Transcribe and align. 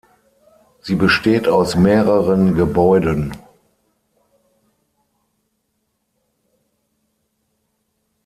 Sie 0.81 0.95
besteht 0.95 1.47
aus 1.47 1.75
mehreren 1.75 2.55
Gebäuden. 2.55 3.35